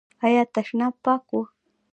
[0.25, 1.39] ایا تشناب پاک و؟